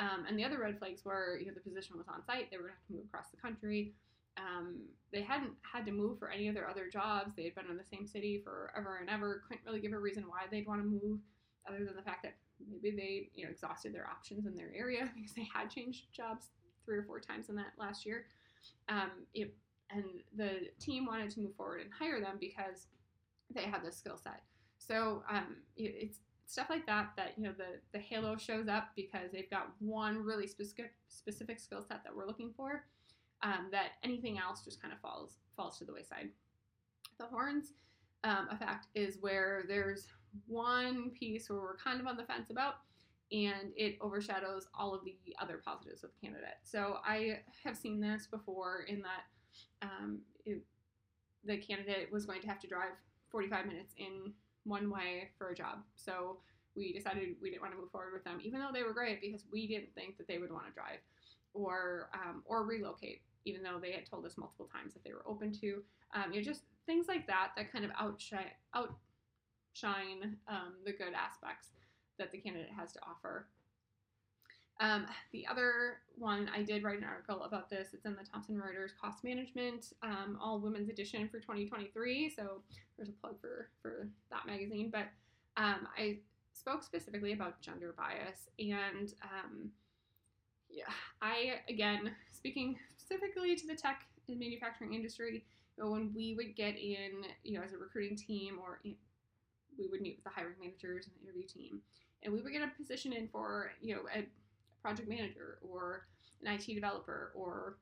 Um, 0.00 0.24
and 0.26 0.38
the 0.38 0.44
other 0.44 0.58
red 0.58 0.78
flags 0.78 1.04
were, 1.04 1.38
you 1.38 1.46
know, 1.46 1.52
the 1.54 1.60
position 1.60 1.96
was 1.96 2.08
on 2.08 2.24
site; 2.24 2.50
they 2.50 2.56
were 2.56 2.64
going 2.64 2.74
to 2.74 2.80
have 2.80 2.86
to 2.86 2.92
move 2.94 3.04
across 3.04 3.28
the 3.28 3.36
country. 3.36 3.92
Um, 4.38 4.80
they 5.12 5.22
hadn't 5.22 5.52
had 5.60 5.84
to 5.86 5.92
move 5.92 6.18
for 6.18 6.30
any 6.30 6.48
of 6.48 6.54
their 6.54 6.68
other 6.68 6.88
jobs. 6.88 7.32
They 7.36 7.44
had 7.44 7.54
been 7.54 7.68
in 7.70 7.76
the 7.76 7.84
same 7.84 8.06
city 8.06 8.40
forever 8.42 8.98
and 9.00 9.10
ever. 9.10 9.42
Couldn't 9.46 9.66
really 9.66 9.80
give 9.80 9.92
a 9.92 9.98
reason 9.98 10.24
why 10.26 10.44
they'd 10.50 10.66
want 10.66 10.80
to 10.80 10.86
move 10.86 11.20
other 11.68 11.84
than 11.84 11.94
the 11.96 12.02
fact 12.02 12.22
that 12.22 12.34
maybe 12.82 12.96
they 12.96 13.30
you 13.34 13.44
know 13.44 13.50
exhausted 13.50 13.94
their 13.94 14.06
options 14.06 14.46
in 14.46 14.56
their 14.56 14.72
area 14.74 15.10
because 15.14 15.32
they 15.34 15.46
had 15.52 15.70
changed 15.70 16.12
jobs 16.12 16.46
three 16.84 16.96
or 16.96 17.02
four 17.02 17.20
times 17.20 17.48
in 17.48 17.56
that 17.56 17.72
last 17.78 18.06
year. 18.06 18.26
Um, 18.88 19.10
it, 19.34 19.54
and 19.90 20.04
the 20.36 20.68
team 20.78 21.06
wanted 21.06 21.30
to 21.30 21.40
move 21.40 21.54
forward 21.56 21.80
and 21.80 21.90
hire 21.92 22.20
them 22.20 22.36
because 22.40 22.86
they 23.52 23.62
had 23.62 23.84
the 23.84 23.92
skill 23.92 24.16
set. 24.16 24.42
So 24.78 25.22
um, 25.28 25.56
it, 25.76 25.94
it's 25.96 26.18
stuff 26.50 26.66
like 26.68 26.84
that 26.84 27.10
that 27.16 27.32
you 27.36 27.44
know 27.44 27.52
the 27.56 27.78
the 27.92 27.98
halo 27.98 28.36
shows 28.36 28.66
up 28.66 28.88
because 28.96 29.30
they've 29.32 29.50
got 29.50 29.70
one 29.78 30.18
really 30.18 30.48
specific 30.48 30.92
specific 31.08 31.60
skill 31.60 31.82
set 31.86 32.02
that 32.02 32.14
we're 32.14 32.26
looking 32.26 32.52
for. 32.56 32.84
Um, 33.42 33.68
that 33.70 33.92
anything 34.02 34.38
else 34.38 34.62
just 34.62 34.82
kind 34.82 34.92
of 34.92 35.00
falls 35.00 35.38
falls 35.56 35.78
to 35.78 35.84
the 35.84 35.92
wayside. 35.92 36.30
The 37.18 37.26
horns 37.26 37.74
um, 38.24 38.48
effect 38.50 38.88
is 38.94 39.18
where 39.20 39.64
there's 39.68 40.08
one 40.46 41.10
piece 41.10 41.48
where 41.48 41.60
we're 41.60 41.76
kind 41.76 42.00
of 42.00 42.06
on 42.06 42.16
the 42.16 42.24
fence 42.24 42.50
about, 42.50 42.74
and 43.32 43.72
it 43.76 43.96
overshadows 44.00 44.66
all 44.78 44.94
of 44.94 45.04
the 45.04 45.16
other 45.40 45.62
positives 45.64 46.02
of 46.04 46.10
the 46.10 46.26
candidate. 46.26 46.58
So 46.64 46.96
I 47.06 47.40
have 47.64 47.76
seen 47.76 48.00
this 48.00 48.26
before 48.26 48.84
in 48.88 49.02
that 49.02 49.86
um, 49.86 50.18
it, 50.44 50.62
the 51.44 51.56
candidate 51.56 52.12
was 52.12 52.26
going 52.26 52.42
to 52.42 52.48
have 52.48 52.60
to 52.60 52.66
drive 52.66 52.92
45 53.30 53.66
minutes 53.66 53.94
in 53.96 54.32
one 54.64 54.90
way 54.90 55.30
for 55.38 55.50
a 55.50 55.54
job. 55.54 55.78
So 55.96 56.38
we 56.76 56.92
decided 56.92 57.36
we 57.42 57.50
didn't 57.50 57.62
want 57.62 57.74
to 57.74 57.80
move 57.80 57.90
forward 57.90 58.12
with 58.12 58.24
them, 58.24 58.38
even 58.42 58.60
though 58.60 58.70
they 58.72 58.82
were 58.82 58.92
great 58.92 59.20
because 59.20 59.44
we 59.50 59.66
didn't 59.66 59.94
think 59.94 60.16
that 60.18 60.28
they 60.28 60.38
would 60.38 60.52
want 60.52 60.66
to 60.66 60.72
drive 60.72 61.00
or 61.52 62.10
um, 62.14 62.42
or 62.44 62.64
relocate, 62.64 63.22
even 63.44 63.62
though 63.62 63.78
they 63.80 63.92
had 63.92 64.06
told 64.06 64.24
us 64.24 64.36
multiple 64.36 64.68
times 64.72 64.94
that 64.94 65.02
they 65.04 65.12
were 65.12 65.24
open 65.26 65.52
to. 65.60 65.82
Um, 66.14 66.32
you 66.32 66.40
know, 66.40 66.44
just 66.44 66.62
things 66.86 67.08
like 67.08 67.26
that 67.26 67.50
that 67.56 67.72
kind 67.72 67.84
of 67.84 67.90
outshine 67.98 68.50
outshine 68.74 70.36
um, 70.48 70.74
the 70.84 70.92
good 70.92 71.14
aspects 71.14 71.68
that 72.18 72.30
the 72.32 72.38
candidate 72.38 72.70
has 72.76 72.92
to 72.92 73.00
offer. 73.02 73.46
Um, 74.80 75.06
the 75.32 75.46
other 75.46 75.98
one, 76.16 76.50
I 76.54 76.62
did 76.62 76.82
write 76.82 76.98
an 76.98 77.04
article 77.04 77.42
about 77.42 77.68
this. 77.68 77.88
It's 77.92 78.06
in 78.06 78.12
the 78.12 78.24
Thomson 78.24 78.56
Reuters 78.56 78.90
Cost 78.98 79.22
Management 79.22 79.92
um, 80.02 80.38
All 80.42 80.58
Women's 80.58 80.88
Edition 80.88 81.28
for 81.28 81.38
2023. 81.38 82.32
So 82.34 82.62
there's 82.96 83.10
a 83.10 83.12
plug 83.12 83.38
for 83.40 83.68
for 83.82 84.08
that 84.30 84.46
magazine. 84.46 84.90
But 84.90 85.08
um, 85.62 85.86
I 85.98 86.18
spoke 86.54 86.82
specifically 86.82 87.32
about 87.32 87.60
gender 87.60 87.94
bias, 87.96 88.48
and 88.58 89.12
um, 89.22 89.70
yeah, 90.70 90.84
I 91.20 91.60
again 91.68 92.12
speaking 92.32 92.76
specifically 92.96 93.56
to 93.56 93.66
the 93.66 93.74
tech 93.74 94.06
and 94.28 94.38
manufacturing 94.38 94.94
industry. 94.94 95.44
You 95.76 95.84
know, 95.84 95.90
when 95.90 96.12
we 96.14 96.34
would 96.34 96.56
get 96.56 96.76
in, 96.78 97.24
you 97.44 97.58
know, 97.58 97.64
as 97.64 97.74
a 97.74 97.78
recruiting 97.78 98.16
team, 98.16 98.58
or 98.62 98.80
you 98.82 98.92
know, 98.92 98.96
we 99.78 99.88
would 99.88 100.00
meet 100.00 100.16
with 100.16 100.24
the 100.24 100.30
hiring 100.30 100.54
managers 100.58 101.06
and 101.06 101.14
the 101.16 101.22
interview 101.22 101.46
team, 101.46 101.80
and 102.22 102.32
we 102.32 102.40
would 102.40 102.52
get 102.52 102.62
a 102.62 102.70
position 102.76 103.12
in 103.12 103.28
for, 103.28 103.72
you 103.80 103.94
know, 103.94 104.02
a 104.14 104.26
project 104.82 105.08
manager 105.08 105.58
or 105.62 106.06
an 106.44 106.52
IT 106.54 106.74
developer 106.74 107.32
or 107.34 107.76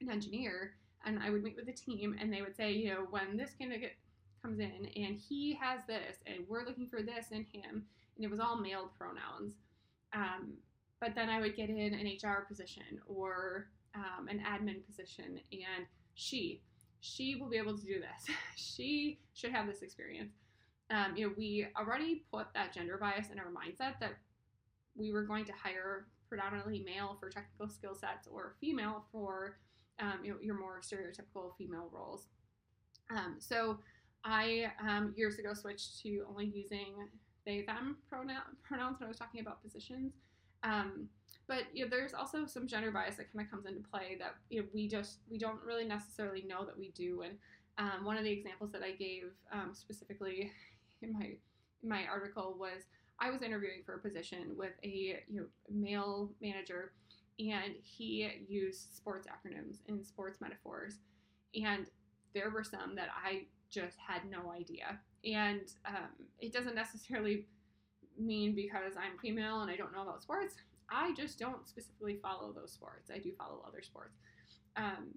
an 0.00 0.10
engineer, 0.10 0.74
and 1.04 1.18
I 1.22 1.30
would 1.30 1.42
meet 1.42 1.56
with 1.56 1.66
the 1.66 1.72
team, 1.72 2.16
and 2.20 2.32
they 2.32 2.42
would 2.42 2.56
say, 2.56 2.72
you 2.72 2.90
know, 2.90 3.06
when 3.10 3.36
this 3.36 3.50
candidate 3.58 3.96
comes 4.42 4.58
in 4.58 4.88
and 4.96 5.16
he 5.16 5.58
has 5.60 5.80
this, 5.86 6.16
and 6.26 6.44
we're 6.48 6.64
looking 6.64 6.86
for 6.86 7.02
this 7.02 7.26
in 7.30 7.44
him, 7.52 7.84
and 8.16 8.24
it 8.24 8.30
was 8.30 8.40
all 8.40 8.56
male 8.56 8.90
pronouns. 8.98 9.54
Um, 10.12 10.54
but 11.00 11.14
then 11.14 11.28
I 11.28 11.40
would 11.40 11.56
get 11.56 11.70
in 11.70 11.94
an 11.94 12.06
HR 12.06 12.44
position 12.48 13.00
or 13.06 13.68
um, 13.94 14.28
an 14.28 14.40
admin 14.40 14.84
position, 14.86 15.40
and 15.52 15.86
she, 16.14 16.62
she 17.00 17.36
will 17.36 17.48
be 17.48 17.56
able 17.56 17.76
to 17.76 17.84
do 17.84 18.00
this. 18.00 18.34
she 18.56 19.20
should 19.34 19.52
have 19.52 19.66
this 19.66 19.82
experience. 19.82 20.32
Um, 20.90 21.16
you 21.16 21.26
know, 21.26 21.34
we 21.36 21.66
already 21.76 22.24
put 22.32 22.46
that 22.54 22.72
gender 22.72 22.96
bias 22.96 23.28
in 23.30 23.38
our 23.38 23.46
mindset 23.46 24.00
that 24.00 24.14
we 24.96 25.12
were 25.12 25.22
going 25.22 25.44
to 25.44 25.52
hire 25.52 26.06
predominantly 26.28 26.82
male 26.84 27.16
for 27.18 27.30
technical 27.30 27.68
skill 27.68 27.94
sets 27.94 28.28
or 28.30 28.54
female 28.60 29.04
for 29.12 29.58
um, 30.00 30.20
you 30.22 30.32
know, 30.32 30.38
your 30.40 30.58
more 30.58 30.80
stereotypical 30.80 31.56
female 31.56 31.90
roles. 31.92 32.26
Um, 33.10 33.36
so 33.38 33.78
I 34.24 34.70
um, 34.80 35.14
years 35.16 35.38
ago 35.38 35.54
switched 35.54 36.00
to 36.02 36.24
only 36.28 36.46
using 36.46 36.94
they 37.46 37.62
them 37.62 37.96
pronoun, 38.08 38.42
pronouns 38.62 39.00
when 39.00 39.06
I 39.06 39.08
was 39.08 39.18
talking 39.18 39.40
about 39.40 39.62
positions. 39.62 40.12
Um, 40.62 41.08
but 41.46 41.64
you 41.72 41.84
know, 41.84 41.90
there's 41.90 42.14
also 42.14 42.44
some 42.46 42.66
gender 42.66 42.90
bias 42.90 43.16
that 43.16 43.32
kind 43.32 43.44
of 43.44 43.50
comes 43.50 43.66
into 43.66 43.80
play 43.88 44.16
that 44.18 44.34
you 44.50 44.60
know, 44.60 44.66
we 44.74 44.86
just 44.86 45.18
we 45.30 45.38
don't 45.38 45.62
really 45.64 45.84
necessarily 45.84 46.44
know 46.46 46.64
that 46.64 46.78
we 46.78 46.90
do. 46.90 47.22
And 47.22 47.34
um, 47.78 48.04
one 48.04 48.16
of 48.16 48.24
the 48.24 48.30
examples 48.30 48.70
that 48.72 48.82
I 48.82 48.90
gave 48.92 49.30
um, 49.52 49.70
specifically 49.72 50.52
in 51.02 51.12
my 51.12 51.36
in 51.82 51.88
my 51.88 52.04
article 52.06 52.56
was 52.58 52.82
I 53.20 53.30
was 53.30 53.42
interviewing 53.42 53.82
for 53.84 53.94
a 53.94 53.98
position 53.98 54.54
with 54.56 54.72
a 54.84 55.22
you 55.28 55.40
know 55.40 55.46
male 55.70 56.30
manager, 56.40 56.92
and 57.38 57.74
he 57.82 58.30
used 58.48 58.94
sports 58.94 59.26
acronyms 59.26 59.78
and 59.88 60.04
sports 60.04 60.40
metaphors, 60.40 60.98
and 61.54 61.86
there 62.34 62.50
were 62.50 62.64
some 62.64 62.94
that 62.96 63.08
I 63.24 63.46
just 63.70 63.96
had 63.98 64.22
no 64.30 64.52
idea. 64.52 65.00
And 65.24 65.62
um, 65.86 66.26
it 66.38 66.52
doesn't 66.52 66.74
necessarily 66.74 67.46
mean 68.18 68.54
because 68.54 68.94
I'm 68.96 69.18
female 69.18 69.60
and 69.60 69.70
I 69.70 69.76
don't 69.76 69.92
know 69.92 70.02
about 70.02 70.22
sports. 70.22 70.54
I 70.90 71.12
just 71.14 71.38
don't 71.38 71.68
specifically 71.68 72.18
follow 72.22 72.52
those 72.52 72.72
sports. 72.72 73.10
I 73.12 73.18
do 73.18 73.32
follow 73.36 73.62
other 73.66 73.82
sports. 73.82 74.16
Um, 74.76 75.14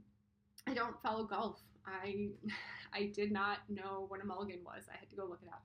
I 0.68 0.74
don't 0.74 1.02
follow 1.02 1.24
golf. 1.24 1.60
I 1.86 2.30
I 2.94 3.12
did 3.14 3.32
not 3.32 3.60
know 3.70 4.06
what 4.10 4.22
a 4.22 4.26
mulligan 4.26 4.60
was. 4.66 4.84
I 4.92 4.98
had 4.98 5.10
to 5.10 5.16
go 5.16 5.26
look 5.26 5.40
it 5.42 5.50
up. 5.50 5.64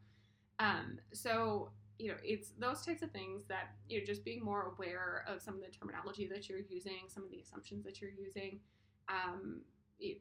Um, 0.59 0.99
so 1.12 1.71
you 1.99 2.09
know, 2.09 2.17
it's 2.23 2.50
those 2.59 2.85
types 2.85 3.03
of 3.03 3.11
things 3.11 3.45
that 3.49 3.71
you 3.88 3.99
know, 3.99 4.05
just 4.05 4.25
being 4.25 4.45
more 4.45 4.75
aware 4.75 5.25
of 5.29 5.41
some 5.41 5.55
of 5.55 5.61
the 5.61 5.69
terminology 5.69 6.29
that 6.33 6.49
you're 6.49 6.61
using, 6.69 7.09
some 7.09 7.25
of 7.25 7.31
the 7.31 7.38
assumptions 7.38 7.85
that 7.85 8.00
you're 8.00 8.11
using, 8.11 8.61
um, 9.09 9.61
it, 9.99 10.21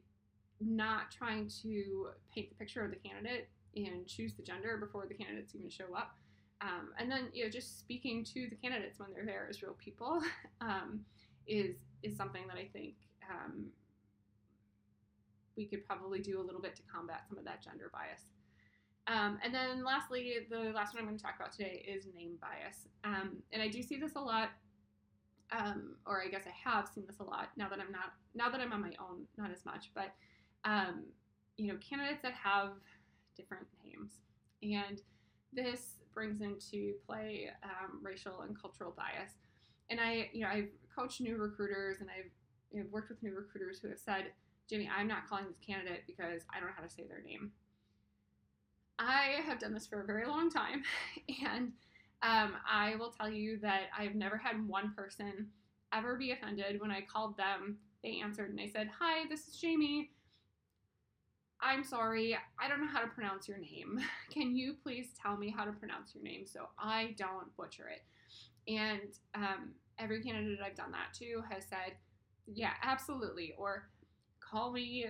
not 0.60 1.10
trying 1.10 1.50
to 1.62 2.08
paint 2.34 2.48
the 2.48 2.54
picture 2.54 2.82
of 2.84 2.90
the 2.90 2.96
candidate 2.96 3.48
and 3.76 4.06
choose 4.06 4.32
the 4.34 4.42
gender 4.42 4.78
before 4.78 5.06
the 5.06 5.14
candidates 5.14 5.54
even 5.54 5.68
show 5.68 5.94
up. 5.94 6.16
Um, 6.62 6.92
and 6.98 7.10
then 7.10 7.28
you 7.34 7.44
know 7.44 7.50
just 7.50 7.78
speaking 7.78 8.24
to 8.24 8.48
the 8.48 8.56
candidates 8.56 8.98
when 8.98 9.10
they're 9.12 9.26
there 9.26 9.46
as 9.50 9.62
real 9.62 9.76
people 9.78 10.22
um, 10.62 11.00
is 11.46 11.76
is 12.02 12.16
something 12.16 12.46
that 12.48 12.56
I 12.56 12.68
think 12.72 12.94
um, 13.30 13.66
we 15.56 15.66
could 15.66 15.84
probably 15.86 16.20
do 16.20 16.40
a 16.40 16.44
little 16.44 16.60
bit 16.60 16.76
to 16.76 16.82
combat 16.90 17.24
some 17.28 17.36
of 17.38 17.44
that 17.44 17.62
gender 17.62 17.90
bias. 17.92 18.22
Um, 19.08 19.38
and 19.44 19.54
then 19.54 19.84
lastly, 19.84 20.34
the 20.50 20.72
last 20.74 20.94
one 20.94 21.02
I'm 21.02 21.06
going 21.06 21.16
to 21.16 21.22
talk 21.22 21.34
about 21.38 21.52
today 21.52 21.84
is 21.86 22.06
name 22.14 22.38
bias. 22.40 22.88
Um, 23.04 23.36
and 23.52 23.62
I 23.62 23.68
do 23.68 23.82
see 23.82 23.98
this 23.98 24.16
a 24.16 24.20
lot, 24.20 24.50
um, 25.56 25.94
or 26.06 26.22
I 26.22 26.28
guess 26.28 26.42
I 26.46 26.68
have 26.68 26.88
seen 26.88 27.04
this 27.06 27.20
a 27.20 27.24
lot 27.24 27.50
now 27.56 27.68
that 27.68 27.78
I'm 27.78 27.92
not 27.92 28.14
now 28.34 28.50
that 28.50 28.60
I'm 28.60 28.72
on 28.72 28.80
my 28.80 28.92
own, 28.98 29.22
not 29.36 29.52
as 29.52 29.64
much. 29.64 29.90
But 29.94 30.12
um, 30.64 31.04
you 31.56 31.72
know, 31.72 31.78
candidates 31.88 32.20
that 32.22 32.32
have 32.32 32.70
different 33.36 33.66
names, 33.84 34.10
and 34.62 35.00
this 35.52 35.98
brings 36.12 36.40
into 36.40 36.94
play 37.06 37.50
um, 37.62 38.00
racial 38.02 38.40
and 38.40 38.60
cultural 38.60 38.92
bias. 38.96 39.32
And 39.88 40.00
I, 40.00 40.30
you 40.32 40.40
know, 40.40 40.48
I've 40.48 40.70
coached 40.94 41.20
new 41.20 41.36
recruiters, 41.36 41.98
and 42.00 42.08
I've 42.10 42.30
you 42.72 42.80
know, 42.80 42.86
worked 42.90 43.10
with 43.10 43.22
new 43.22 43.34
recruiters 43.34 43.78
who 43.78 43.88
have 43.88 44.00
said, 44.00 44.32
"Jamie, 44.68 44.90
I'm 44.92 45.06
not 45.06 45.28
calling 45.28 45.44
this 45.46 45.60
candidate 45.64 46.02
because 46.08 46.42
I 46.52 46.58
don't 46.58 46.70
know 46.70 46.74
how 46.76 46.82
to 46.82 46.90
say 46.90 47.04
their 47.06 47.22
name." 47.22 47.52
I 48.98 49.40
have 49.46 49.58
done 49.58 49.74
this 49.74 49.86
for 49.86 50.00
a 50.00 50.06
very 50.06 50.26
long 50.26 50.50
time, 50.50 50.82
and 51.44 51.72
um, 52.22 52.54
I 52.68 52.96
will 52.96 53.10
tell 53.10 53.30
you 53.30 53.58
that 53.58 53.84
I've 53.96 54.14
never 54.14 54.36
had 54.36 54.66
one 54.66 54.92
person 54.94 55.48
ever 55.92 56.16
be 56.16 56.32
offended 56.32 56.80
when 56.80 56.90
I 56.90 57.00
called 57.02 57.36
them. 57.36 57.78
They 58.02 58.20
answered 58.22 58.50
and 58.50 58.60
I 58.60 58.68
said, 58.68 58.90
Hi, 58.98 59.26
this 59.28 59.48
is 59.48 59.56
Jamie. 59.56 60.10
I'm 61.60 61.84
sorry, 61.84 62.36
I 62.58 62.68
don't 62.68 62.80
know 62.80 62.86
how 62.86 63.00
to 63.00 63.06
pronounce 63.06 63.48
your 63.48 63.58
name. 63.58 64.00
Can 64.30 64.54
you 64.54 64.74
please 64.82 65.08
tell 65.20 65.36
me 65.36 65.50
how 65.50 65.64
to 65.64 65.72
pronounce 65.72 66.14
your 66.14 66.22
name 66.22 66.46
so 66.46 66.68
I 66.78 67.14
don't 67.16 67.54
butcher 67.56 67.88
it? 67.88 68.02
And 68.70 69.14
um, 69.34 69.70
every 69.98 70.22
candidate 70.22 70.58
I've 70.64 70.76
done 70.76 70.92
that 70.92 71.14
to 71.18 71.42
has 71.50 71.64
said, 71.64 71.94
Yeah, 72.46 72.72
absolutely. 72.82 73.54
Or 73.56 73.88
call 74.40 74.72
me 74.72 75.06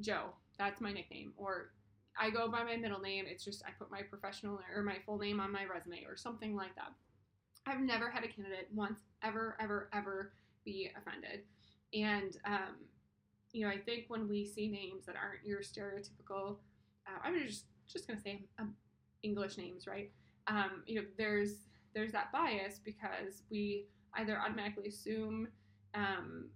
Joe. 0.00 0.30
That's 0.58 0.80
my 0.80 0.92
nickname. 0.92 1.32
Or 1.36 1.70
I 2.18 2.30
go 2.30 2.48
by 2.48 2.64
my 2.64 2.76
middle 2.76 3.00
name. 3.00 3.24
It's 3.28 3.44
just 3.44 3.62
I 3.66 3.70
put 3.78 3.90
my 3.90 4.02
professional 4.02 4.60
or 4.74 4.82
my 4.82 4.96
full 5.06 5.18
name 5.18 5.40
on 5.40 5.52
my 5.52 5.64
resume 5.64 6.04
or 6.04 6.16
something 6.16 6.54
like 6.54 6.74
that. 6.74 6.92
I've 7.66 7.80
never 7.80 8.10
had 8.10 8.24
a 8.24 8.28
candidate 8.28 8.68
once 8.74 9.00
ever, 9.22 9.56
ever, 9.60 9.88
ever 9.92 10.32
be 10.64 10.90
offended. 10.96 11.42
And, 11.94 12.36
um, 12.44 12.76
you 13.52 13.64
know, 13.64 13.70
I 13.70 13.78
think 13.78 14.06
when 14.08 14.28
we 14.28 14.44
see 14.44 14.68
names 14.68 15.06
that 15.06 15.16
aren't 15.16 15.44
your 15.44 15.60
stereotypical, 15.60 16.56
uh, 17.06 17.18
I'm 17.22 17.38
just 17.46 17.64
just 17.90 18.06
gonna 18.06 18.20
say 18.20 18.42
um, 18.58 18.74
English 19.22 19.56
names, 19.56 19.86
right? 19.86 20.10
Um, 20.46 20.82
you 20.86 20.96
know, 20.96 21.06
there's 21.16 21.68
there's 21.94 22.12
that 22.12 22.30
bias 22.32 22.78
because 22.84 23.42
we 23.50 23.86
either 24.14 24.38
automatically 24.38 24.88
assume 24.88 25.48
um, 25.94 26.46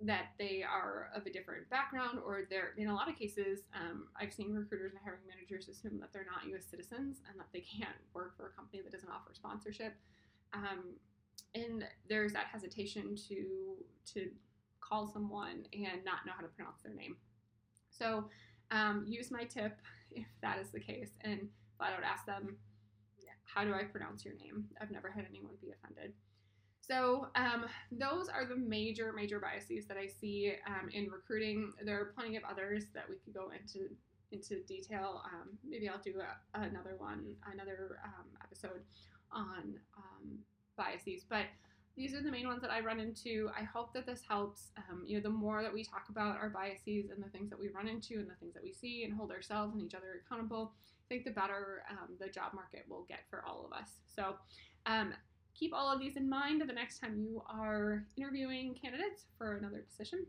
that 0.00 0.26
they 0.38 0.62
are 0.62 1.10
of 1.14 1.26
a 1.26 1.30
different 1.30 1.68
background 1.70 2.18
or 2.24 2.42
they're 2.48 2.72
in 2.76 2.88
a 2.88 2.94
lot 2.94 3.08
of 3.08 3.18
cases 3.18 3.60
um, 3.74 4.06
i've 4.20 4.32
seen 4.32 4.54
recruiters 4.54 4.92
and 4.92 5.00
hiring 5.02 5.20
managers 5.28 5.68
assume 5.68 5.98
that 5.98 6.12
they're 6.12 6.26
not 6.26 6.44
us 6.56 6.64
citizens 6.64 7.18
and 7.28 7.38
that 7.38 7.46
they 7.52 7.60
can't 7.60 7.96
work 8.14 8.36
for 8.36 8.46
a 8.46 8.50
company 8.50 8.82
that 8.82 8.92
doesn't 8.92 9.10
offer 9.10 9.30
sponsorship. 9.32 9.94
Um, 10.52 10.94
and 11.54 11.84
there's 12.08 12.32
that 12.32 12.46
hesitation 12.46 13.16
to 13.28 13.76
to 14.14 14.30
call 14.80 15.06
someone 15.06 15.64
and 15.72 16.04
not 16.04 16.24
know 16.26 16.32
how 16.34 16.42
to 16.42 16.48
pronounce 16.48 16.82
their 16.82 16.94
name. 16.94 17.16
So 17.90 18.24
um, 18.70 19.04
use 19.06 19.30
my 19.30 19.44
tip 19.44 19.76
if 20.10 20.26
that 20.42 20.58
is 20.58 20.70
the 20.70 20.80
case 20.80 21.10
and 21.22 21.48
flat 21.76 21.92
out 21.92 22.04
ask 22.04 22.24
them 22.26 22.56
how 23.44 23.64
do 23.64 23.72
i 23.72 23.82
pronounce 23.82 24.24
your 24.24 24.34
name? 24.34 24.66
I've 24.80 24.90
never 24.90 25.10
had 25.10 25.24
anyone 25.28 25.54
be 25.60 25.70
offended 25.70 26.12
so 26.88 27.28
um, 27.34 27.66
those 27.92 28.28
are 28.28 28.46
the 28.46 28.56
major, 28.56 29.12
major 29.12 29.38
biases 29.38 29.84
that 29.86 29.98
I 29.98 30.06
see 30.06 30.54
um, 30.66 30.88
in 30.90 31.10
recruiting. 31.10 31.72
There 31.84 32.00
are 32.00 32.06
plenty 32.06 32.36
of 32.36 32.44
others 32.50 32.84
that 32.94 33.04
we 33.08 33.16
could 33.16 33.34
go 33.34 33.50
into 33.50 33.90
into 34.30 34.62
detail. 34.64 35.22
Um, 35.24 35.48
maybe 35.66 35.88
I'll 35.88 35.98
do 35.98 36.14
a, 36.20 36.58
another 36.58 36.96
one, 36.98 37.34
another 37.50 37.98
um, 38.04 38.26
episode 38.42 38.82
on 39.32 39.74
um, 39.96 40.38
biases. 40.76 41.24
But 41.28 41.46
these 41.96 42.14
are 42.14 42.22
the 42.22 42.30
main 42.30 42.46
ones 42.46 42.60
that 42.60 42.70
I 42.70 42.80
run 42.80 43.00
into. 43.00 43.50
I 43.58 43.64
hope 43.64 43.92
that 43.94 44.06
this 44.06 44.22
helps. 44.28 44.70
Um, 44.76 45.02
you 45.06 45.16
know, 45.16 45.22
the 45.22 45.30
more 45.30 45.62
that 45.62 45.72
we 45.72 45.82
talk 45.82 46.06
about 46.10 46.36
our 46.36 46.50
biases 46.50 47.10
and 47.10 47.22
the 47.24 47.28
things 47.28 47.48
that 47.50 47.58
we 47.58 47.68
run 47.68 47.88
into 47.88 48.14
and 48.14 48.28
the 48.28 48.34
things 48.34 48.54
that 48.54 48.62
we 48.62 48.72
see 48.72 49.04
and 49.04 49.14
hold 49.14 49.30
ourselves 49.30 49.74
and 49.74 49.82
each 49.82 49.94
other 49.94 50.22
accountable, 50.24 50.72
I 50.86 51.06
think 51.08 51.24
the 51.24 51.30
better 51.32 51.82
the 52.20 52.28
job 52.28 52.52
market 52.54 52.84
will 52.88 53.04
get 53.08 53.20
for 53.28 53.44
all 53.46 53.66
of 53.70 53.78
us. 53.78 53.90
So. 54.14 54.36
Um, 54.86 55.12
keep 55.58 55.74
all 55.74 55.92
of 55.92 55.98
these 55.98 56.16
in 56.16 56.28
mind 56.28 56.60
the 56.60 56.72
next 56.72 57.00
time 57.00 57.18
you 57.18 57.42
are 57.48 58.04
interviewing 58.16 58.74
candidates 58.80 59.24
for 59.36 59.56
another 59.56 59.84
position. 59.90 60.24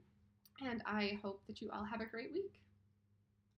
And 0.62 0.82
I 0.86 1.20
hope 1.22 1.42
that 1.48 1.62
you 1.62 1.70
all 1.72 1.86
have 1.86 2.02
a 2.02 2.06
great 2.06 2.34
week. 2.34 2.60